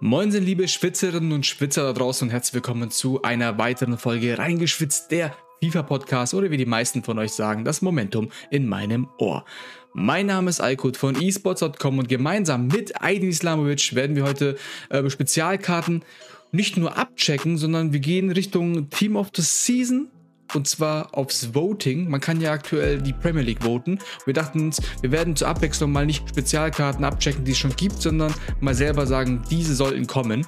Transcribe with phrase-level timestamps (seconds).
[0.00, 4.36] Moin sind liebe Schwitzerinnen und Schwitzer da draußen und herzlich willkommen zu einer weiteren Folge
[4.36, 9.46] Reingeschwitzt, der FIFA-Podcast oder wie die meisten von euch sagen, das Momentum in meinem Ohr.
[9.94, 14.58] Mein Name ist Aykut von esports.com und gemeinsam mit Aydin Islamovic werden wir heute
[14.90, 16.04] äh, Spezialkarten
[16.52, 20.10] nicht nur abchecken, sondern wir gehen Richtung Team of the Season
[20.56, 22.08] und zwar aufs Voting.
[22.08, 23.98] Man kann ja aktuell die Premier League voten.
[24.24, 28.02] Wir dachten uns, wir werden zur Abwechslung mal nicht Spezialkarten abchecken, die es schon gibt,
[28.02, 30.46] sondern mal selber sagen, diese sollten kommen.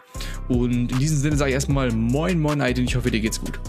[0.48, 3.60] Und in diesem Sinne sage ich erstmal Moin Moin Aydin, ich hoffe dir geht's gut.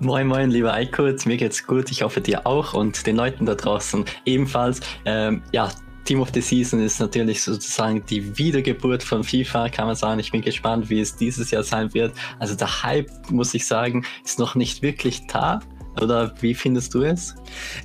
[0.00, 3.54] Moin Moin, lieber Aykut, mir geht's gut, ich hoffe dir auch und den Leuten da
[3.54, 4.80] draußen ebenfalls.
[5.04, 5.70] Ähm, ja,
[6.08, 10.18] Team of the Season ist natürlich sozusagen die Wiedergeburt von FIFA, kann man sagen.
[10.18, 12.14] Ich bin gespannt, wie es dieses Jahr sein wird.
[12.38, 15.60] Also der Hype, muss ich sagen, ist noch nicht wirklich da.
[16.00, 17.34] Oder wie findest du es?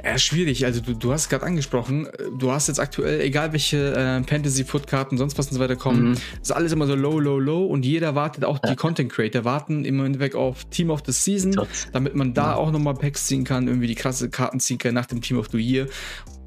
[0.06, 0.64] Ja, schwierig.
[0.66, 5.38] Also du, du hast gerade angesprochen, du hast jetzt aktuell, egal welche äh, Fantasy-Foot-Karten, sonst
[5.38, 6.18] was und so weiter kommen, mhm.
[6.42, 8.70] ist alles immer so low, low, low und jeder wartet, auch ja.
[8.70, 11.60] die Content Creator warten im Endeffekt auf Team of the Season,
[11.92, 12.56] damit man da ja.
[12.56, 15.48] auch nochmal Packs ziehen kann, irgendwie die krasse Karten ziehen kann nach dem Team of
[15.52, 15.88] the Year.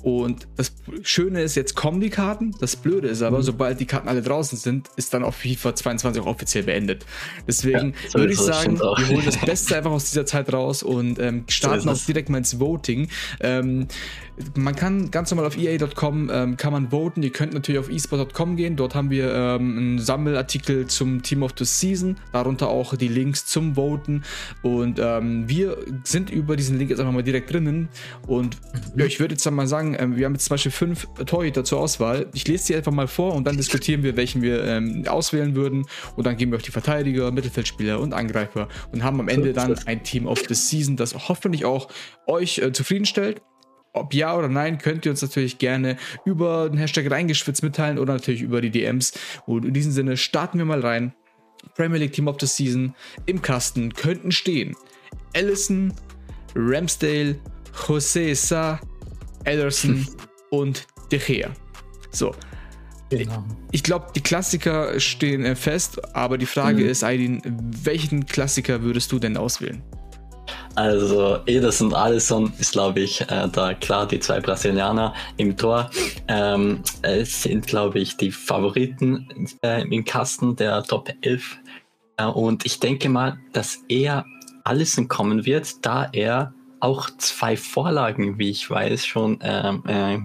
[0.07, 2.55] Und das Schöne ist, jetzt kommen die Karten.
[2.61, 3.43] Das Blöde ist aber, mhm.
[3.43, 7.05] sobald die Karten alle draußen sind, ist dann auch FIFA 22 auch offiziell beendet.
[7.49, 11.19] Deswegen ja, würde ich sagen, wir holen das Beste einfach aus dieser Zeit raus und
[11.19, 13.09] ähm, starten so auch direkt mal ins Voting.
[13.41, 13.89] Ähm,
[14.55, 17.23] man kann ganz normal auf EA.com ähm, kann man voten.
[17.23, 18.77] Ihr könnt natürlich auf eSport.com gehen.
[18.77, 23.47] Dort haben wir ähm, einen Sammelartikel zum Team of the Season, darunter auch die Links
[23.47, 24.23] zum Voten.
[24.62, 27.89] Und ähm, wir sind über diesen Link jetzt einfach mal direkt drinnen.
[28.27, 29.01] Und mhm.
[29.01, 31.65] ja, ich würde jetzt dann mal sagen, ähm, wir haben jetzt zum Beispiel fünf Torhüter
[31.65, 32.29] zur Auswahl.
[32.35, 35.87] Ich lese die einfach mal vor und dann diskutieren wir, welchen wir ähm, auswählen würden.
[36.17, 39.79] Und dann gehen wir auf die Verteidiger, Mittelfeldspieler und Angreifer und haben am Ende dann
[39.87, 41.89] ein Team of the Season, das hoffentlich auch
[42.27, 43.43] euch äh, zufriedenstellt.
[43.93, 48.13] Ob ja oder nein, könnt ihr uns natürlich gerne über den Hashtag reingeschwitzt mitteilen oder
[48.13, 49.13] natürlich über die DMs.
[49.47, 51.15] Und in diesem Sinne starten wir mal rein.
[51.75, 54.77] Premier League Team of the Season im Kasten könnten stehen
[55.35, 55.93] Allison,
[56.55, 57.37] Ramsdale,
[57.87, 58.81] Jose Sa,
[59.47, 60.07] Ederson
[60.51, 61.51] und De Gea.
[62.11, 62.34] So.
[63.09, 63.45] Genau.
[63.71, 66.91] Ich glaube, die Klassiker stehen äh, fest, aber die Frage mhm.
[66.91, 67.41] ist, Aydin,
[67.85, 69.83] welchen Klassiker würdest du denn auswählen?
[70.75, 75.91] Also Ederson und Alisson ist, glaube ich, äh, da klar die zwei Brasilianer im Tor.
[76.29, 81.59] Ähm, es sind, glaube ich, die Favoriten äh, im Kasten der Top 11.
[82.19, 84.27] Äh, und ich denke mal, dass er
[84.65, 90.19] Alisson kommen wird, da er auch zwei Vorlagen, wie ich weiß, schon ähm, äh,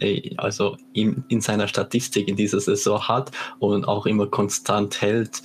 [0.00, 5.42] äh, also in, in seiner Statistik in dieser Saison hat und auch immer konstant hält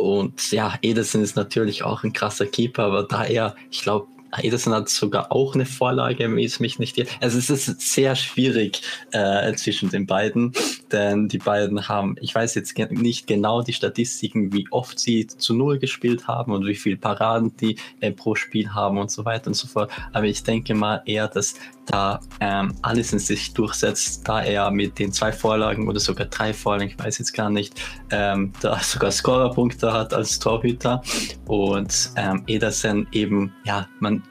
[0.00, 4.06] und ja, Ederson ist natürlich auch ein krasser Keeper, aber da er, ich glaube,
[4.40, 6.98] Ederson hat sogar auch eine Vorlage, wie es mich nicht.
[7.20, 8.80] Also es ist sehr schwierig
[9.12, 10.54] äh, zwischen den beiden,
[10.92, 15.54] denn die beiden haben, ich weiß jetzt nicht genau die Statistiken, wie oft sie zu
[15.54, 19.48] Null gespielt haben und wie viel Paraden die äh, pro Spiel haben und so weiter
[19.48, 19.90] und so fort.
[20.12, 21.54] Aber ich denke mal eher, dass
[21.86, 26.52] da ähm, alles in sich durchsetzt, da er mit den zwei Vorlagen oder sogar drei
[26.52, 27.80] Vorlagen, ich weiß jetzt gar nicht,
[28.10, 31.02] ähm, da sogar Scorerpunkte hat als Torhüter
[31.46, 34.22] und ähm, Ederson eben, ja, man,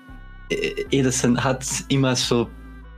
[0.50, 2.50] äh, Ederson hat immer so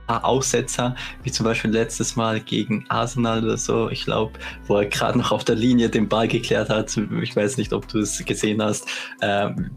[0.06, 4.32] paar Aussetzer, wie zum Beispiel letztes Mal gegen Arsenal oder so, ich glaube,
[4.66, 6.96] wo er gerade noch auf der Linie den Ball geklärt hat.
[7.22, 8.86] Ich weiß nicht, ob du es gesehen hast.
[9.20, 9.70] Ähm,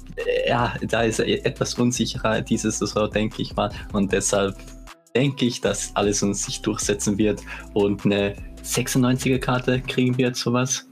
[0.47, 3.71] ja, da ist er etwas unsicherer diese Saison, denke ich mal.
[3.93, 4.55] Und deshalb
[5.15, 7.41] denke ich, dass alles uns sich durchsetzen wird
[7.73, 10.87] und eine 96er Karte kriegen wird, sowas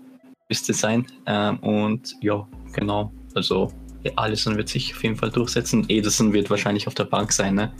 [0.50, 1.06] müsste sein.
[1.26, 3.72] Ähm, und ja, genau, also
[4.16, 5.86] Allison wird sich auf jeden Fall durchsetzen.
[5.88, 7.74] Ederson wird wahrscheinlich auf der Bank sein, ne?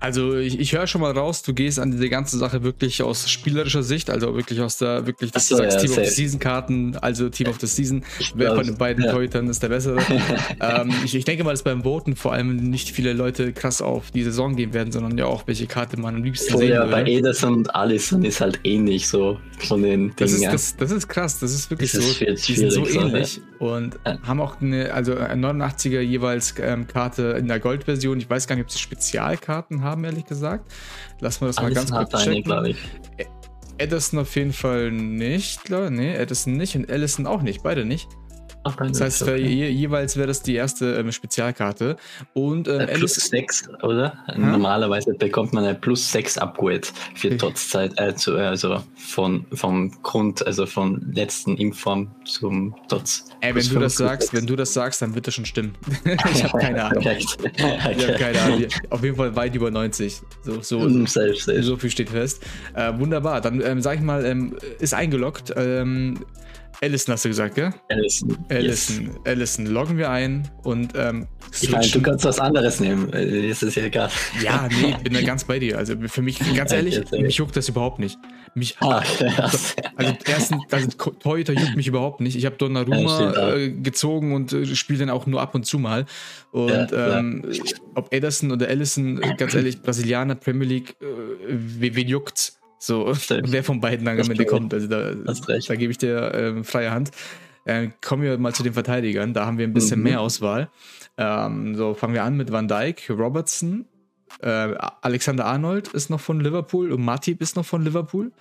[0.00, 3.28] Also ich, ich höre schon mal raus, du gehst an diese ganze Sache wirklich aus
[3.28, 6.00] spielerischer Sicht, also wirklich aus der, wirklich, dass so, du sagst, ja, Team safe.
[6.02, 8.04] of the Season Karten, also Team of the Season,
[8.34, 9.10] wer von den beiden ja.
[9.10, 9.98] Torhütern ist der bessere.
[10.60, 14.12] ähm, ich, ich denke mal, dass beim Voten vor allem nicht viele Leute krass auf
[14.12, 16.80] die Saison gehen werden, sondern ja auch, welche Karte man am liebsten oh, sehen ja,
[16.80, 16.92] würde.
[16.92, 20.54] bei Ederson und Alisson ist halt ähnlich so von den das Dingen.
[20.54, 23.40] Ist, das, das, ist krass, das ist wirklich das so, ist die sind so ähnlich
[23.57, 24.18] so, und ja.
[24.22, 28.64] haben auch eine, also 89er jeweils ähm, Karte in der Goldversion, ich weiß gar nicht,
[28.64, 30.70] ob sie Spezialkarten haben ehrlich gesagt.
[31.20, 32.44] Lassen wir das mal ganz kurz checken.
[32.44, 32.78] glaube ich.
[33.78, 38.08] Edison auf jeden Fall nicht, glaube Nee, Edison nicht und Allison auch nicht, beide nicht.
[38.76, 39.36] Das heißt, okay.
[39.36, 41.96] je, jeweils wäre das die erste ähm, Spezialkarte.
[42.34, 44.14] Und ähm, plus 6, oder?
[44.26, 44.52] Hm?
[44.52, 46.82] Normalerweise bekommt man ein plus 6 Upgrade
[47.14, 53.26] für Totzeit, äh, zu, also von, vom Grund, also vom letzten Inform zum Tots.
[53.40, 54.34] Ey, wenn du das sagst, 6.
[54.34, 55.72] wenn du das sagst, dann wird das schon stimmen.
[56.04, 56.98] ich habe keine Ahnung.
[56.98, 57.18] okay.
[57.18, 58.66] Ich habe keine Ahnung.
[58.90, 60.20] Auf jeden Fall weit über 90.
[60.42, 61.62] So, so, safe, safe.
[61.62, 62.44] so viel steht fest.
[62.74, 63.40] Äh, wunderbar.
[63.40, 65.52] Dann ähm, sag ich mal, ähm, ist eingeloggt.
[65.56, 66.18] Ähm,
[66.80, 67.72] Allison hast du gesagt, gell?
[67.88, 68.38] Allison.
[68.48, 69.06] Allison.
[69.06, 69.14] Yes.
[69.24, 69.66] Allison.
[69.66, 71.26] Loggen wir ein und ähm,
[71.60, 73.12] ich meine, du kannst was anderes nehmen.
[73.12, 74.10] Äh, ist es ja egal.
[74.42, 75.78] Ja, nee, bin da ganz bei dir.
[75.78, 78.18] Also für mich, ganz ehrlich, mich juckt das überhaupt nicht.
[78.54, 79.58] Mich, Ach, also,
[79.96, 82.36] also erstens, also Torhüter juckt mich überhaupt nicht.
[82.36, 85.78] Ich habe Donnarumma ja, äh, gezogen und äh, spiele dann auch nur ab und zu
[85.78, 86.06] mal.
[86.52, 87.44] Und ja, ähm,
[87.94, 91.06] ob Ederson oder Allison, ganz ehrlich, Brasilianer, Premier League, äh,
[91.48, 92.57] wen juckt's?
[92.78, 94.72] So, wer von beiden dann am Ende kommt.
[94.72, 97.10] Also da, da gebe ich dir äh, freie Hand.
[97.64, 99.34] Äh, kommen wir mal zu den Verteidigern.
[99.34, 100.04] Da haben wir ein bisschen mhm.
[100.04, 100.70] mehr Auswahl.
[101.16, 103.86] Ähm, so, fangen wir an mit Van Dijk, Robertson,
[104.40, 108.32] äh, Alexander Arnold ist noch von Liverpool und Matip ist noch von Liverpool.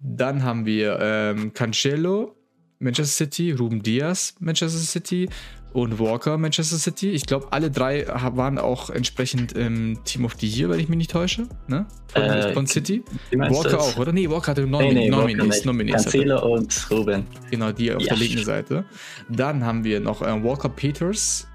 [0.00, 2.36] Dann haben wir ähm, Cancelo,
[2.78, 5.28] Manchester City, Ruben Diaz, Manchester City,
[5.72, 7.10] und Walker Manchester City.
[7.10, 10.98] Ich glaube, alle drei waren auch entsprechend im Team of the Year, wenn ich mich
[10.98, 11.48] nicht täusche.
[11.66, 11.86] Ne?
[12.08, 13.02] Von, äh, von City.
[13.32, 14.12] Walker auch, oder?
[14.12, 15.64] Nee, Walker hatte Nom nee, nee, Nominees.
[15.64, 17.26] Nominees Cancelo und Ruben.
[17.50, 18.08] Genau, die auf ja.
[18.08, 18.84] der linken Seite.
[19.28, 21.48] Dann haben wir noch äh, Walker Peters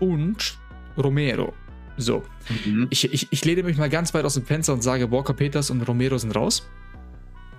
[0.00, 0.58] und
[0.96, 1.52] Romero.
[1.98, 2.22] So,
[2.64, 2.88] mhm.
[2.90, 5.70] ich, ich, ich lehne mich mal ganz weit aus dem Fenster und sage, Walker Peters
[5.70, 6.66] und Romero sind raus.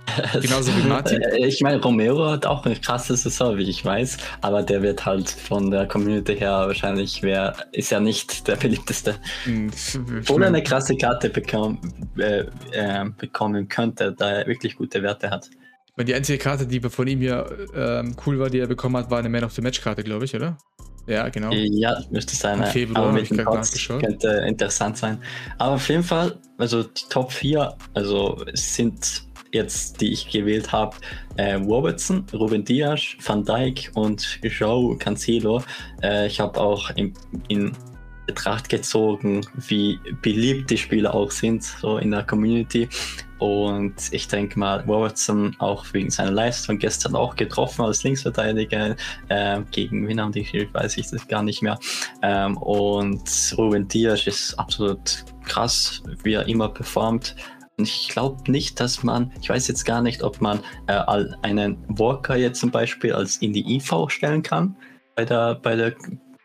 [0.40, 1.22] Genauso wie Martin.
[1.22, 5.04] Äh, ich meine, Romero hat auch eine krasse Saison, wie ich weiß, aber der wird
[5.04, 9.16] halt von der Community her wahrscheinlich, wer ist ja nicht der beliebteste.
[9.44, 9.70] Hm,
[10.28, 11.78] Oder eine krasse Karte bekommen,
[12.18, 15.48] äh, äh, bekommen könnte, da er wirklich gute Werte hat.
[15.96, 19.20] Die einzige Karte, die von ihm hier ähm, cool war, die er bekommen hat, war
[19.20, 20.58] eine Man of the Match Karte, glaube ich, oder?
[21.06, 21.52] Ja, genau.
[21.52, 22.60] Ja, müsste sein.
[22.60, 24.02] Im Februar ich gerade nachgeschaut.
[24.02, 25.22] Könnte interessant sein.
[25.58, 29.24] Aber auf jeden Fall, also die Top 4, also sind
[29.54, 30.96] jetzt, die ich gewählt habe,
[31.36, 35.62] äh, Robertson, Ruben Diaz, Van Dijk und Joe Cancelo.
[36.02, 37.14] Äh, ich habe auch in,
[37.48, 37.72] in
[38.26, 42.88] Betracht gezogen, wie beliebt die Spieler auch sind, so in der Community.
[43.38, 48.96] Und ich denke mal, Robertson auch wegen seiner Leistung gestern auch getroffen als Linksverteidiger.
[49.28, 51.78] Äh, gegen wen haben die gespielt, weiß ich das gar nicht mehr.
[52.22, 57.36] Ähm, und Ruben Diaz ist absolut krass, wie er immer performt.
[57.76, 61.02] Ich glaube nicht, dass man, ich weiß jetzt gar nicht, ob man äh,
[61.42, 64.76] einen Walker jetzt zum Beispiel als in die IV stellen kann
[65.16, 65.94] bei der, bei der,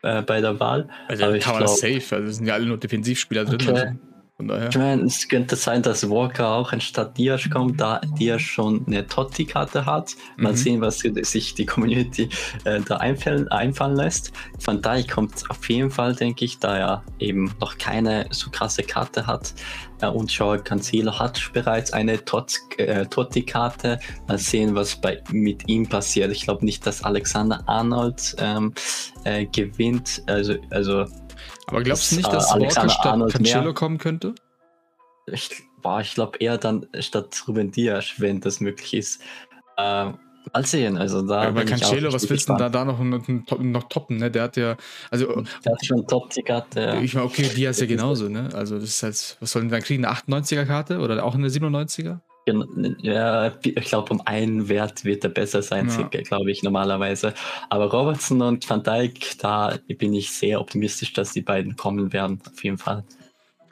[0.02, 0.88] äh, bei der Wahl.
[1.06, 3.60] Also Aber kann man glaub, safe, also sind ja alle nur Defensivspieler drin.
[3.60, 3.80] Okay.
[3.80, 4.09] Also.
[4.40, 4.70] Von daher.
[4.70, 9.06] Ich meine, es könnte sein, dass Walker auch anstatt Diaz kommt, da Diaz schon eine
[9.06, 10.16] Totti-Karte hat.
[10.38, 10.56] Mal mhm.
[10.56, 12.30] sehen, was sich die Community
[12.64, 14.32] äh, da einfallen, einfallen lässt.
[14.58, 18.82] Von daher kommt auf jeden Fall, denke ich, da er eben noch keine so krasse
[18.82, 19.52] Karte hat.
[20.00, 24.00] Äh, und Joao Cancelo hat bereits eine Tot, äh, Totti-Karte.
[24.26, 26.32] Mal sehen, was bei, mit ihm passiert.
[26.32, 28.72] Ich glaube nicht, dass Alexander Arnold ähm,
[29.24, 30.22] äh, gewinnt.
[30.26, 31.04] Also, also
[31.70, 34.34] aber glaubst du nicht, dass äh, Walker statt Cancelo kommen könnte?
[35.26, 35.50] Ich,
[36.00, 39.22] ich glaube eher dann statt Ruben Diaz, wenn das möglich ist.
[39.78, 40.18] Ähm,
[40.52, 41.44] Mal sehen, also da.
[41.44, 44.30] Ja, bei Cancelo, was willst du da, da noch, noch toppen, ne?
[44.30, 44.76] Der hat ja.
[45.10, 46.80] Also, der hat schon Top-Karte.
[46.80, 47.00] Ja.
[47.00, 48.48] Ich meine, okay, Diaz ja genauso, ne?
[48.54, 50.04] Also, das ist halt, was sollen wir dann kriegen?
[50.04, 52.20] Eine 98er-Karte oder auch eine 97er?
[53.00, 56.20] Ja, ich glaube, um einen Wert wird er besser sein, ja.
[56.22, 57.34] glaube ich, normalerweise.
[57.68, 62.40] Aber Robertson und Van Dijk, da bin ich sehr optimistisch, dass die beiden kommen werden,
[62.50, 63.04] auf jeden Fall.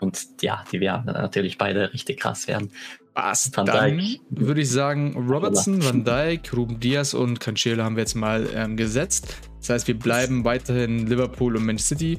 [0.01, 2.71] Und ja, die werden natürlich beide richtig krass werden.
[3.15, 3.51] Was?
[3.53, 8.15] Van Dann würde ich sagen, Robertson, Van Dijk, Ruben Diaz und Cancelo haben wir jetzt
[8.15, 9.37] mal ähm, gesetzt.
[9.59, 12.19] Das heißt, wir bleiben weiterhin Liverpool und Manchester City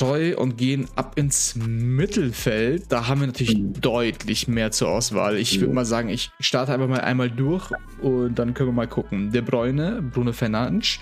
[0.00, 2.90] treu und gehen ab ins Mittelfeld.
[2.90, 3.80] Da haben wir natürlich mhm.
[3.80, 5.36] deutlich mehr zur Auswahl.
[5.36, 8.88] Ich würde mal sagen, ich starte einfach mal einmal durch und dann können wir mal
[8.88, 9.30] gucken.
[9.30, 10.98] De Bruyne, Bruno Fernandes,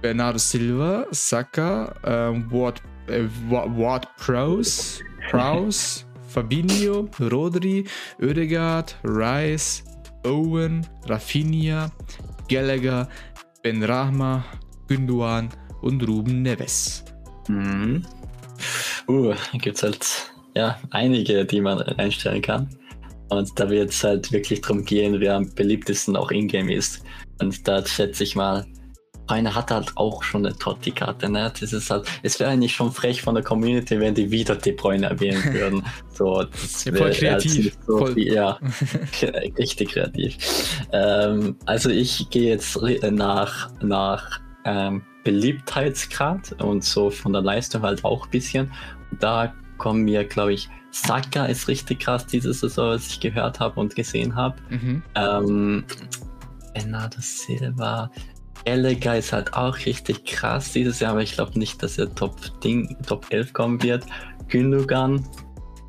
[0.00, 7.84] Bernardo Silva, Saka, äh, Ward, äh, Ward Prowse, Prowse Fabinho, Rodri,
[8.20, 9.82] Oedegaard, Rice,
[10.24, 11.90] Owen, Rafinha,
[12.48, 13.08] Gallagher,
[13.62, 14.44] Ben Rahma,
[14.86, 15.48] Günduan
[15.80, 17.04] und Ruben Neves.
[17.48, 18.04] Mhm.
[19.06, 22.68] Uh, gibt es halt ja, einige, die man einstellen kann.
[23.28, 27.02] Und da wird es halt wirklich darum gehen, wer am beliebtesten auch in-game ist.
[27.40, 28.66] Und da schätze ich mal,
[29.28, 31.28] einer hat halt auch schon eine Totti-Karte.
[31.28, 31.52] Ne?
[31.60, 34.72] Das ist halt, es wäre eigentlich schon frech von der Community, wenn die wieder De
[34.72, 35.84] Bruyne erwähnen würden.
[36.12, 37.76] So, das ja, voll kreativ.
[37.86, 38.14] So voll.
[38.14, 38.58] Viel, ja,
[39.58, 40.36] richtig kreativ.
[40.92, 48.04] Ähm, also ich gehe jetzt nach, nach ähm, Beliebtheitsgrad und so von der Leistung halt
[48.04, 48.72] auch ein bisschen.
[49.20, 53.78] Da kommen mir, glaube ich, Saka ist richtig krass diese Saison, was ich gehört habe
[53.78, 54.56] und gesehen habe.
[54.70, 55.02] Mhm.
[55.14, 55.84] Ähm,
[56.74, 58.10] Bernardo Silva,
[58.64, 62.60] Gallagher ist halt auch richtig krass dieses Jahr, aber ich glaube nicht, dass er Top,
[62.60, 64.04] Ding, Top 11 kommen wird.
[64.48, 65.26] Gündogan,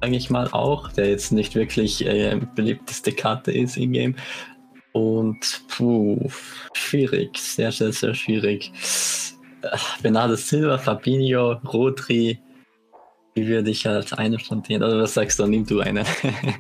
[0.02, 4.16] sage ich mal auch, der jetzt nicht wirklich äh, beliebteste Karte ist im Game.
[5.00, 6.30] Und puh,
[6.74, 8.70] schwierig, sehr, sehr, sehr schwierig.
[9.62, 12.38] Äh, Bernardo Silva, Fabinho, Rodri,
[13.34, 16.04] wie würde ich als eine von denen, oder was sagst du, nimm du eine.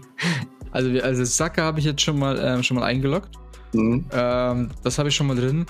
[0.72, 3.36] also, also Saka habe ich jetzt schon mal, ähm, schon mal eingeloggt.
[3.74, 4.06] Mhm.
[4.14, 5.66] Ähm, das habe ich schon mal drin.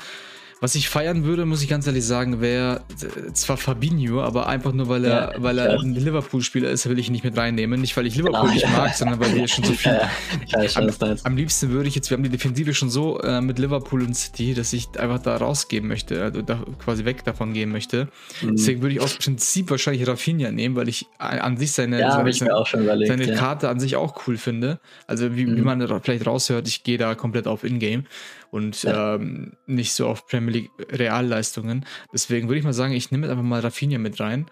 [0.62, 2.82] Was ich feiern würde, muss ich ganz ehrlich sagen, wäre
[3.34, 5.80] zwar Fabinho, aber einfach nur, weil er, ja, weil er ja.
[5.80, 7.80] ein Liverpool-Spieler ist, will ich ihn nicht mit reinnehmen.
[7.80, 8.70] Nicht, weil ich Liverpool genau, nicht ja.
[8.70, 9.92] mag, sondern weil wir schon so viel.
[10.76, 10.90] am,
[11.24, 14.14] am, liebsten würde ich jetzt, wir haben die Defensive schon so äh, mit Liverpool und
[14.16, 18.10] City, dass ich einfach da rausgeben möchte, also da quasi weg davon gehen möchte.
[18.42, 18.58] Mhm.
[18.58, 23.08] Deswegen würde ich aus Prinzip wahrscheinlich Rafinha nehmen, weil ich an sich seine, seine, überlegt,
[23.08, 24.82] seine Karte an sich auch cool finde.
[25.08, 25.56] Also wie, mhm.
[25.56, 28.04] wie man vielleicht raushört, ich gehe da komplett auf Ingame
[28.52, 31.86] und ähm, nicht so auf Premier League Realleistungen.
[32.14, 34.48] Deswegen würde ich mal sagen, ich nehme einfach mal Rafinha mit rein.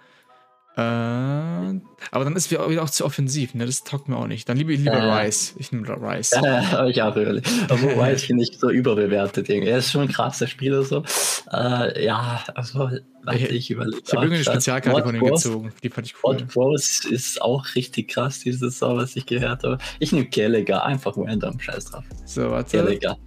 [0.78, 3.66] Äh, aber dann ist wieder auch zu offensiv, ne?
[3.66, 4.48] Das taugt mir auch nicht.
[4.48, 5.56] Dann liebe ich lieber äh, Rice.
[5.58, 6.40] Ich nehme Rice.
[6.40, 7.44] Ja, ich auch ehrlich.
[7.68, 9.50] Aber Rice finde ich so überbewertet.
[9.50, 9.72] Irgendwie.
[9.72, 11.04] Er ist schon ein krasser Spieler so.
[11.52, 12.92] Äh, ja, also
[13.34, 14.04] ich, ich überlege.
[14.06, 15.74] Ich habe irgendeine Spezialkarte von ihm gezogen.
[15.82, 16.36] Die fand ich cool.
[16.36, 19.80] Odd Rose ist auch richtig krass, dieses Saison, was ich gehört habe.
[19.98, 21.60] Ich nehme Gallagher, einfach random.
[21.60, 22.04] Scheiß drauf.
[22.26, 22.78] So, warte.
[22.78, 23.18] Gallagher.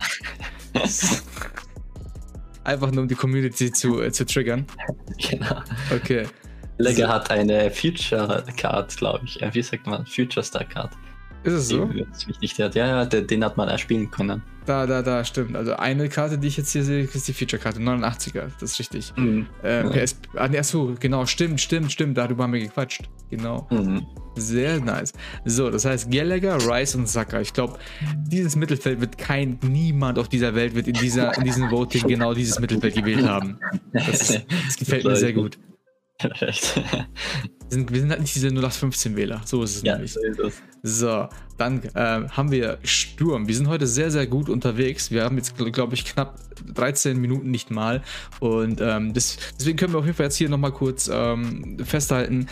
[2.65, 4.67] Einfach nur um die Community zu, äh, zu triggern.
[5.31, 5.63] Genau.
[5.95, 6.27] Okay.
[6.79, 7.13] Legger so.
[7.13, 9.39] hat eine Future Card, glaube ich.
[9.53, 10.07] Wie sagt man?
[10.07, 10.93] Future Star Card.
[11.43, 11.91] Ist es so?
[12.41, 14.43] Nicht ja, ja, den hat man erspielen können.
[14.67, 15.57] Da, da, da, stimmt.
[15.57, 19.13] Also eine Karte, die ich jetzt hier sehe, ist die Feature-Karte, 89er, das ist richtig.
[19.17, 19.47] Mhm.
[19.65, 20.05] Äh, ja.
[20.05, 23.09] PS, ah, achso, genau, stimmt, stimmt, stimmt, darüber haben wir gequatscht.
[23.31, 23.67] Genau.
[23.71, 24.07] Mhm.
[24.37, 25.13] Sehr nice.
[25.45, 27.41] So, das heißt Gallagher, Rice und Saka.
[27.41, 27.79] Ich glaube,
[28.27, 32.35] dieses Mittelfeld wird kein, niemand auf dieser Welt wird in, dieser, in diesem Voting genau
[32.35, 33.59] dieses Mittelfeld gewählt haben.
[33.93, 35.59] Das, ist, das gefällt mir sehr gut.
[37.71, 39.43] Wir, sind, wir sind halt nicht diese 0815-Wähler.
[39.45, 40.13] So ist es ja, nämlich.
[40.13, 40.63] So, ist es.
[40.83, 41.29] So
[41.61, 43.47] dann äh, haben wir Sturm.
[43.47, 45.11] Wir sind heute sehr, sehr gut unterwegs.
[45.11, 46.41] Wir haben jetzt, glaube ich, knapp
[46.75, 48.03] 13 Minuten nicht mal.
[48.41, 52.47] Und ähm, das, deswegen können wir auf jeden Fall jetzt hier nochmal kurz ähm, festhalten,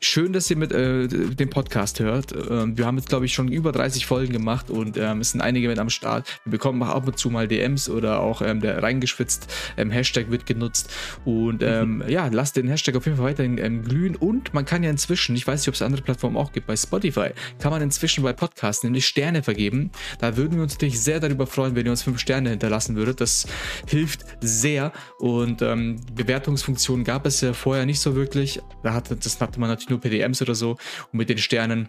[0.00, 2.32] Schön, dass ihr mit äh, dem Podcast hört.
[2.32, 5.40] Ähm, wir haben jetzt, glaube ich, schon über 30 Folgen gemacht und ähm, es sind
[5.40, 6.40] einige mit am Start.
[6.44, 10.30] Wir bekommen auch ab und zu mal DMs oder auch ähm, der reingeschwitzt ähm, Hashtag
[10.30, 10.94] wird genutzt.
[11.24, 12.08] Und ähm, mhm.
[12.08, 14.14] ja, lasst den Hashtag auf jeden Fall weiterhin ähm, glühen.
[14.14, 16.76] Und man kann ja inzwischen, ich weiß nicht, ob es andere Plattformen auch gibt, bei
[16.76, 19.90] Spotify kann man inzwischen bei Podcasts nämlich Sterne vergeben.
[20.20, 23.20] Da würden wir uns natürlich sehr darüber freuen, wenn ihr uns fünf Sterne hinterlassen würdet.
[23.20, 23.48] Das
[23.88, 24.92] hilft sehr.
[25.18, 28.60] Und Bewertungsfunktionen gab es ja vorher nicht so wirklich.
[28.84, 30.72] Da hatte, das hatte man natürlich nur PDMs oder so.
[31.12, 31.88] Und mit den Sternen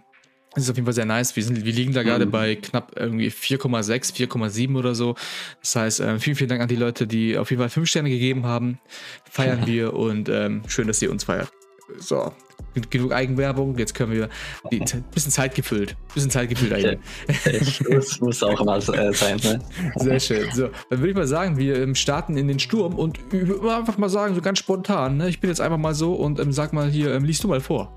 [0.53, 1.36] das ist auf jeden Fall sehr nice.
[1.36, 2.32] Wir, sind, wir liegen da gerade mhm.
[2.32, 5.15] bei knapp irgendwie 4,6, 4,7 oder so.
[5.62, 8.10] Das heißt, äh, vielen, vielen Dank an die Leute, die auf jeden Fall fünf Sterne
[8.10, 8.79] gegeben haben.
[9.29, 11.51] Feiern wir und ähm, schön, dass ihr uns feiert.
[11.98, 12.31] So,
[12.89, 14.29] genug Eigenwerbung, jetzt können wir
[14.72, 15.96] ein bisschen Zeit gefüllt.
[16.13, 17.81] Bisschen Zeit gefüllt eigentlich.
[17.89, 19.60] Das muss auch mal äh, sein, ne?
[19.96, 20.51] Sehr schön.
[20.51, 24.10] So, dann würde ich mal sagen, wir ähm, starten in den Sturm und einfach mal
[24.10, 25.29] sagen, so ganz spontan, ne?
[25.29, 27.62] Ich bin jetzt einfach mal so und ähm, sag mal hier, ähm, liest du mal
[27.62, 27.96] vor.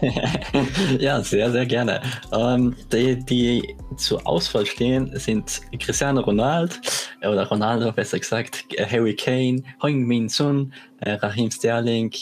[0.98, 2.02] ja, sehr, sehr gerne.
[2.32, 6.74] Ähm, die, die zur Auswahl stehen, sind Cristiano Ronaldo,
[7.20, 12.12] äh, oder Ronaldo besser gesagt, Harry Kane, Heung Min Sun, äh, Raheem Sterling,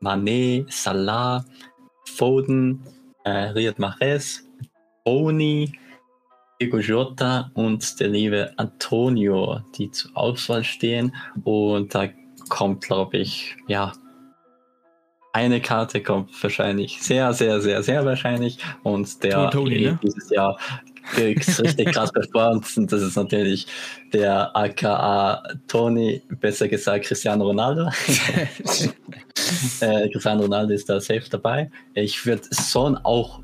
[0.00, 1.44] Mané, Salah,
[2.04, 2.82] Foden,
[3.24, 4.44] äh, Riyad Mahrez,
[5.04, 5.72] Boni,
[6.60, 11.14] Diego Jota und der liebe Antonio, die zur Auswahl stehen.
[11.44, 12.08] Und da
[12.48, 13.92] kommt, glaube ich, ja,
[15.32, 18.58] eine Karte kommt wahrscheinlich sehr, sehr, sehr, sehr wahrscheinlich.
[18.84, 19.98] Und der Tony, ne?
[20.00, 20.56] dieses Jahr
[21.16, 22.66] richtig krass performt.
[22.76, 23.66] Und das ist natürlich
[24.12, 27.90] der aka Tony, besser gesagt Cristiano Ronaldo.
[29.80, 31.70] äh, Cristiano Ronaldo ist da safe dabei.
[31.94, 33.40] Ich würde Son auch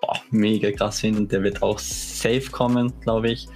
[0.00, 1.28] boah, mega krass finden.
[1.28, 3.48] Der wird auch safe kommen, glaube ich.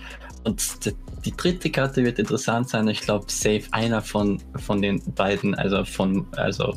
[0.44, 0.92] Und die,
[1.25, 2.88] die dritte Karte wird interessant sein.
[2.88, 6.75] Ich glaube, safe einer von, von den beiden, also von, also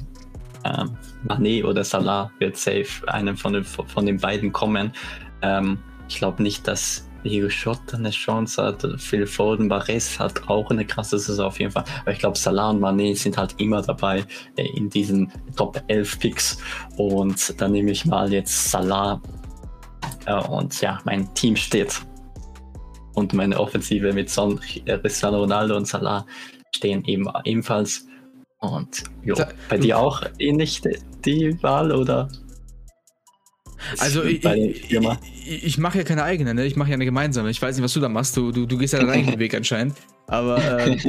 [0.63, 4.91] ähm, Mané oder Salah wird safe einem von den, von den beiden kommen.
[5.41, 8.88] Ähm, ich glaube nicht, dass Diego Schotter eine Chance hat.
[8.98, 11.84] Phil Foden, Barres hat auch eine krasse Saison auf jeden Fall.
[12.01, 14.24] Aber ich glaube, Salah und Mané sind halt immer dabei
[14.55, 16.58] äh, in diesen Top 11 Picks.
[16.98, 19.22] Und dann nehme ich mal jetzt Salah.
[20.25, 22.01] Äh, und ja, mein Team steht.
[23.15, 26.25] Und meine Offensive mit Son, Cristiano Ronaldo und Salah
[26.75, 28.05] stehen eben ebenfalls.
[28.60, 29.36] Und jo,
[29.70, 30.82] bei dir auch ähnlich
[31.25, 32.29] die Wahl oder?
[34.00, 36.65] Also ich, ich, ich mache ja keine eigene, ne?
[36.65, 37.50] ich mache ja eine gemeinsame.
[37.50, 38.36] Ich weiß nicht, was du da machst.
[38.38, 39.96] Du, du, du gehst ja deinen eigenen Weg anscheinend.
[40.27, 41.00] Aber ähm,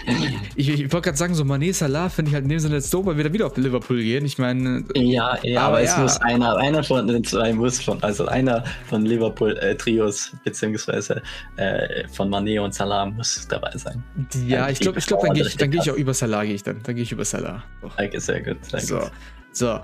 [0.56, 2.92] ich, ich wollte gerade sagen, so Mané Salah finde ich halt in dem Sinne jetzt
[2.92, 4.24] doof, weil wir da wieder auf Liverpool gehen.
[4.24, 4.84] Ich meine.
[4.94, 8.64] Ja, ja, aber, aber es muss einer, einer von den zwei muss von, also einer
[8.88, 11.22] von Liverpool äh, Trios, beziehungsweise
[11.56, 14.02] äh, von Mané und Salah muss dabei sein.
[14.46, 16.62] Ja, ich glaube, ich glaube, dann gehe ich, geh ich auch über Salah, gehe ich
[16.62, 16.82] dann.
[16.82, 17.62] Dann gehe ich über Salah.
[17.98, 18.56] Danke, sehr gut.
[18.64, 18.98] Sehr so.
[19.00, 19.10] Gut.
[19.52, 19.80] So,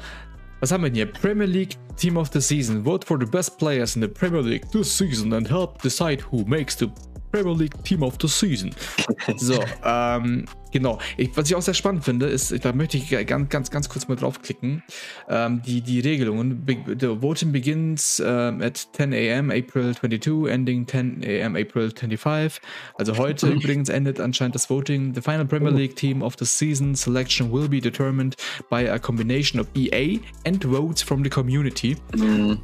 [0.61, 1.07] was haben wir hier?
[1.07, 2.83] Premier League Team of the Season.
[2.83, 6.45] Vote for the best players in the Premier League this season and help decide who
[6.45, 6.89] makes the
[7.31, 8.71] Premier League Team of the Season.
[9.37, 10.99] So, ähm, genau.
[11.17, 14.09] Ich, was ich auch sehr spannend finde, ist, da möchte ich ganz, ganz, ganz kurz
[14.09, 14.83] mal draufklicken.
[15.29, 16.65] Ähm, die, die Regelungen.
[16.67, 19.51] The voting begins um, at 10 a.m.
[19.51, 21.57] April 22, ending 10 a.m.
[21.57, 22.61] April 25.
[22.95, 25.15] Also heute übrigens endet anscheinend das Voting.
[25.15, 28.37] The final Premier League Team of the Season selection will be determined
[28.71, 31.97] by a combination of EA and votes from the community.
[32.15, 32.59] Mhm.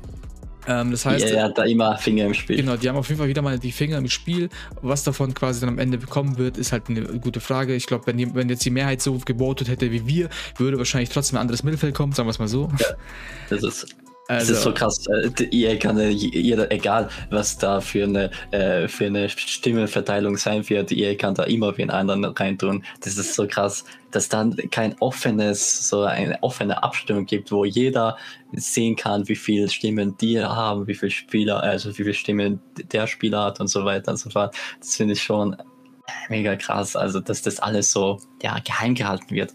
[0.66, 2.56] Ähm, das heißt, er hat da immer Finger im Spiel.
[2.56, 4.48] Genau, die haben auf jeden Fall wieder mal die Finger im Spiel.
[4.82, 7.74] Was davon quasi dann am Ende bekommen wird, ist halt eine gute Frage.
[7.74, 11.38] Ich glaube, wenn, wenn jetzt die Mehrheit so gebotet hätte wie wir, würde wahrscheinlich trotzdem
[11.38, 12.70] ein anderes Mittelfeld kommen, sagen wir es mal so.
[12.78, 12.86] Ja,
[13.50, 13.94] das ist
[14.26, 14.52] also.
[14.52, 15.04] Das ist so krass.
[15.50, 20.92] EA äh, kann jeder, egal was da für eine, äh, für eine Stimmenverteilung sein wird,
[20.92, 22.84] EA kann da immer wen anderen reintun.
[23.00, 28.16] Das ist so krass, dass dann kein offenes, so eine offene Abstimmung gibt, wo jeder
[28.52, 32.60] sehen kann, wie viele Stimmen die haben, wie viele Spieler, also wie viele Stimmen
[32.92, 34.56] der Spieler hat und so weiter und so fort.
[34.80, 35.56] Das finde ich schon
[36.28, 36.96] mega krass.
[36.96, 39.52] Also, dass das alles so ja, geheim gehalten wird.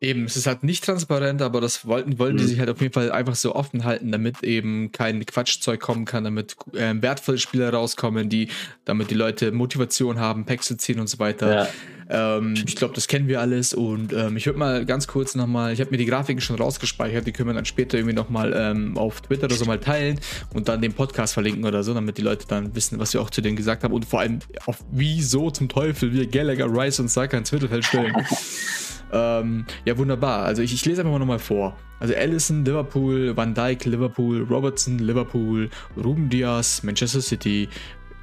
[0.00, 2.38] Eben, es ist halt nicht transparent, aber das wollten, wollten mhm.
[2.38, 6.04] die sich halt auf jeden Fall einfach so offen halten, damit eben kein Quatschzeug kommen
[6.04, 8.48] kann, damit äh, wertvolle Spieler rauskommen, die,
[8.84, 11.52] damit die Leute Motivation haben, Packs zu ziehen und so weiter.
[11.52, 11.68] Ja.
[12.10, 15.72] Ähm, ich glaube, das kennen wir alles und ähm, ich würde mal ganz kurz nochmal,
[15.72, 18.96] ich habe mir die Grafiken schon rausgespeichert, die können wir dann später irgendwie nochmal ähm,
[18.96, 20.20] auf Twitter oder so mal teilen
[20.54, 23.30] und dann den Podcast verlinken oder so, damit die Leute dann wissen, was wir auch
[23.30, 27.10] zu denen gesagt haben und vor allem auf wieso zum Teufel wir Gallagher, Rice und
[27.10, 28.14] Saka ins Mittelfeld stellen.
[29.12, 30.44] Ähm, ja, wunderbar.
[30.44, 31.76] Also ich, ich lese einfach mal nochmal vor.
[32.00, 37.68] Also Allison, Liverpool, Van Dijk, Liverpool, Robertson, Liverpool, Ruben Diaz, Manchester City,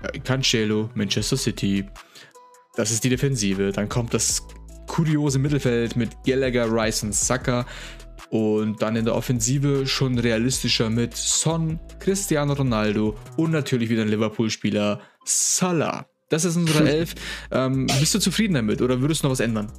[0.04, 1.86] äh, Cancelo, Manchester City.
[2.75, 3.72] Das ist die Defensive.
[3.72, 4.46] Dann kommt das
[4.88, 7.66] kuriose Mittelfeld mit Gallagher, Rice und Saka.
[8.29, 14.09] Und dann in der Offensive schon realistischer mit Son, Cristiano Ronaldo und natürlich wieder ein
[14.09, 16.05] Liverpool-Spieler Salah.
[16.29, 17.16] Das ist unsere Elf.
[17.51, 19.72] Ähm, bist du zufrieden damit oder würdest du noch was ändern?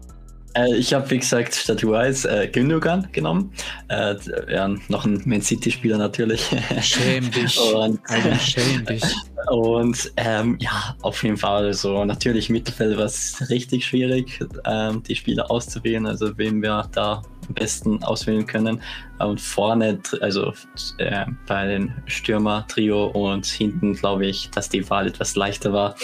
[0.56, 3.52] Äh, ich habe, wie gesagt, statt Rice äh, Gündogan genommen.
[3.88, 4.16] Äh,
[4.48, 6.48] ja, noch ein Man City-Spieler natürlich.
[6.80, 7.58] Schäm dich.
[7.58, 9.02] und, also, schäm dich.
[9.48, 11.66] Und ähm, ja, auf jeden Fall.
[11.66, 17.22] Also natürlich Mittelfeld war es richtig schwierig, ähm, die Spieler auszuwählen, also wen wir da
[17.46, 18.82] am besten auswählen können.
[19.20, 20.52] Und vorne, also
[20.98, 25.94] äh, bei den Stürmer-Trio und hinten glaube ich, dass die Wahl etwas leichter war.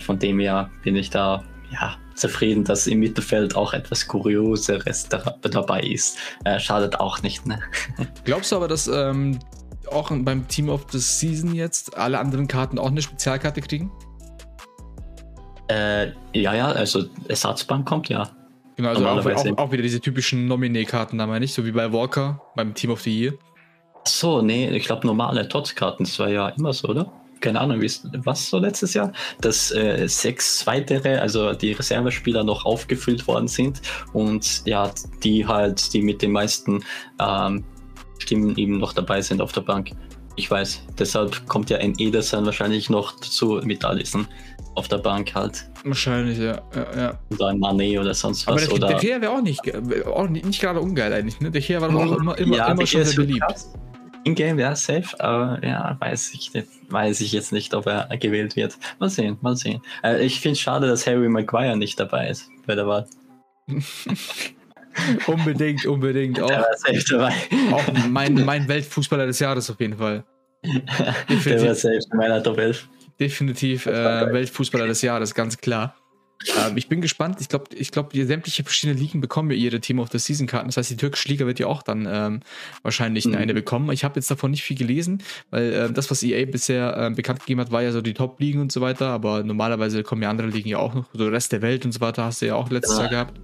[0.00, 5.36] Von dem her bin ich da ja, zufrieden, dass im Mittelfeld auch etwas Kurioseres da,
[5.42, 6.18] dabei ist.
[6.44, 7.46] Äh, schadet auch nicht.
[7.46, 7.60] Ne?
[8.24, 9.38] Glaubst du aber, dass ähm,
[9.90, 13.90] auch beim Team of the Season jetzt alle anderen Karten auch eine Spezialkarte kriegen?
[15.68, 18.28] Äh, ja, ja, also Ersatzbank kommt, ja.
[18.76, 21.92] Genau, also auch, auch, auch, wieder diese typischen Nominee-Karten, da meine ich, so wie bei
[21.92, 23.32] Walker beim Team of the Year.
[23.94, 27.10] Ach so, nee, ich glaube normale Tots-Karten, das war ja immer so, oder?
[27.40, 27.90] Keine Ahnung, wie
[28.24, 33.80] was so letztes Jahr, dass äh, sechs weitere, also die Reservespieler noch aufgefüllt worden sind
[34.12, 34.90] und ja,
[35.22, 36.84] die halt, die mit den meisten
[37.20, 37.64] ähm,
[38.18, 39.90] Stimmen eben noch dabei sind auf der Bank.
[40.36, 44.26] Ich weiß, deshalb kommt ja ein Ederson wahrscheinlich noch dazu mit Allison
[44.74, 45.68] auf der Bank halt.
[45.84, 46.60] Wahrscheinlich, ja.
[46.74, 47.18] ja, ja.
[47.30, 48.68] Oder ein Mané oder sonst was.
[48.68, 49.62] Aber der, der wäre auch nicht,
[50.06, 51.40] auch nicht, nicht gerade ungeil eigentlich.
[51.40, 51.50] Ne?
[51.50, 53.40] Der Her war auch immer, immer, ja, immer schon sehr beliebt.
[53.40, 53.72] Krass.
[54.26, 58.56] In-game, ja, safe, aber ja, weiß ich, nicht, weiß ich jetzt nicht, ob er gewählt
[58.56, 58.76] wird.
[58.98, 59.80] Mal sehen, mal sehen.
[60.02, 63.06] Äh, ich finde es schade, dass Harry Maguire nicht dabei ist bei der Wahl.
[65.28, 66.40] unbedingt, unbedingt.
[66.40, 70.24] Auch, auch mein, mein Weltfußballer des Jahres auf jeden Fall.
[70.64, 72.88] Definitiv, der war safe in meiner Top 11.
[73.20, 75.94] Definitiv äh, Weltfußballer des Jahres, ganz klar.
[76.56, 77.40] Ähm, ich bin gespannt.
[77.40, 80.68] Ich glaube, ich glaub, sämtliche verschiedene Ligen bekommen ja ihre Team of the Season Karten.
[80.68, 82.40] Das heißt, die türkische Liga wird ja auch dann ähm,
[82.82, 83.34] wahrscheinlich mhm.
[83.34, 83.90] eine bekommen.
[83.92, 87.40] Ich habe jetzt davon nicht viel gelesen, weil äh, das, was EA bisher äh, bekannt
[87.40, 89.08] gegeben hat, war ja so die Top-Ligen und so weiter.
[89.08, 91.06] Aber normalerweise kommen ja andere Ligen ja auch noch.
[91.12, 93.02] So Rest der Welt und so weiter hast du ja auch letztes ja.
[93.04, 93.40] Jahr gehabt.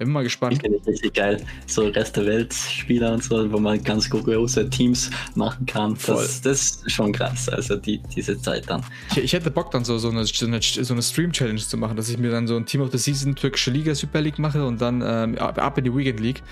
[0.00, 0.62] Bin mal gespannt.
[0.62, 1.44] Finde ich richtig geil.
[1.66, 5.94] So Rest der Welt Spieler und so, wo man ganz große Teams machen kann.
[6.06, 7.50] Das, das ist schon krass.
[7.50, 8.82] Also die, diese Zeit dann.
[9.10, 11.98] Ich, ich hätte Bock dann so, so eine, so eine, so eine Stream-Challenge zu machen,
[11.98, 14.64] dass ich mir dann so ein Team of the Season türkische Liga Super League mache
[14.64, 16.42] und dann ähm, ab in die Weekend League.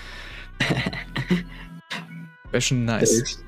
[2.51, 3.43] Wäre schon nice.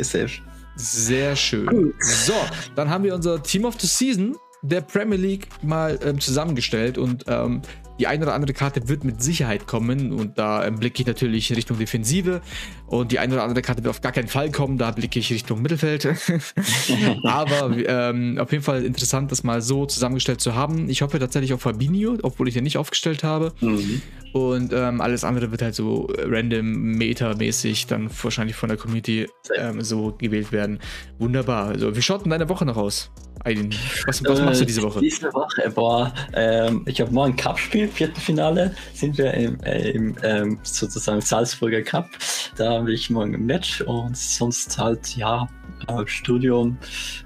[0.00, 0.30] Safe.
[0.74, 1.94] Sehr schön.
[2.00, 2.34] So,
[2.74, 7.24] dann haben wir unser Team of the Season der Premier League mal ähm, zusammengestellt und
[7.28, 7.62] ähm,
[7.98, 11.54] die eine oder andere Karte wird mit Sicherheit kommen und da ähm, blicke ich natürlich
[11.54, 12.40] Richtung Defensive
[12.86, 15.32] und die eine oder andere Karte wird auf gar keinen Fall kommen, da blicke ich
[15.32, 16.06] Richtung Mittelfeld.
[17.24, 20.88] Aber ähm, auf jeden Fall interessant, das mal so zusammengestellt zu haben.
[20.88, 23.52] Ich hoffe tatsächlich auf Fabinho, obwohl ich den nicht aufgestellt habe.
[23.60, 24.02] Mhm.
[24.34, 26.66] Und ähm, alles andere wird halt so random,
[26.98, 30.80] meta-mäßig dann wahrscheinlich von der Community ähm, so gewählt werden.
[31.18, 31.68] Wunderbar.
[31.68, 33.12] Also, wie schaut denn deine Woche noch aus?
[33.44, 33.70] Aydin,
[34.06, 35.00] was, was machst du diese Woche?
[35.00, 40.58] Diese Woche, boah, ähm, ich habe morgen Cup-Spiel, Viertelfinale, sind wir im, äh, im ähm,
[40.62, 42.08] sozusagen Salzburger Cup.
[42.56, 45.48] Da habe ich morgen ein Match und sonst halt, ja,
[45.88, 46.76] äh, Studium,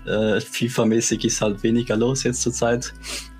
[0.07, 2.93] äh, FIFA-mäßig ist halt weniger los jetzt zurzeit.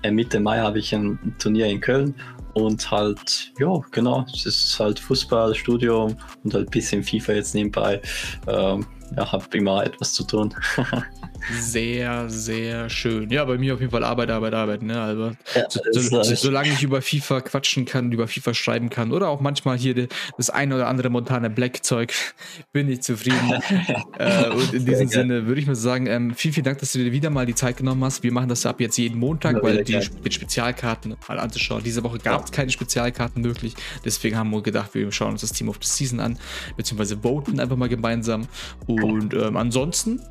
[0.03, 2.15] Äh, Mitte Mai habe ich ein Turnier in Köln
[2.53, 7.55] und halt, ja, genau, es ist halt Fußball, Studium und halt ein bisschen FIFA jetzt
[7.55, 8.01] nebenbei.
[8.47, 10.53] Ähm, ja, habe immer etwas zu tun.
[11.59, 13.29] sehr, sehr schön.
[13.29, 14.81] Ja, bei mir auf jeden Fall Arbeit, Arbeit, Arbeit.
[14.81, 14.99] Ne?
[14.99, 19.11] Also, ja, so, so, so, solange ich über FIFA quatschen kann, über FIFA schreiben kann
[19.11, 22.13] oder auch manchmal hier das ein oder andere Montana Black Zeug,
[22.71, 23.61] bin ich zufrieden.
[24.17, 26.99] äh, und in diesem Sinne würde ich mal sagen, ähm, vielen, vielen Dank, dass du
[26.99, 28.23] dir wieder mal die Zeit genommen hast.
[28.23, 31.83] Wir machen das ab jetzt jeden Montag, ja, weil die mit Spezialkarten mal anzuschauen.
[31.83, 33.75] Diese Woche gab es keine Spezialkarten möglich.
[34.05, 36.37] Deswegen haben wir gedacht, wir schauen uns das Team of the Season an,
[36.77, 38.47] beziehungsweise voten einfach mal gemeinsam.
[38.87, 40.21] Und ähm, ansonsten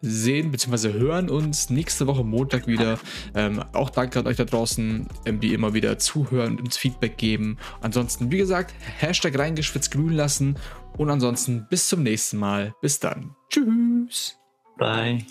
[0.00, 0.92] sehen bzw.
[0.92, 2.98] hören uns nächste Woche Montag wieder.
[3.34, 7.16] Ähm, auch danke an euch da draußen, ähm, die immer wieder zuhören und uns Feedback
[7.16, 7.58] geben.
[7.80, 10.56] Ansonsten, wie gesagt, Hashtag reingeschwitzt glühen lassen.
[10.96, 12.74] Und ansonsten bis zum nächsten Mal.
[12.80, 13.34] Bis dann.
[13.50, 14.38] Tschüss.
[14.78, 15.24] Bye.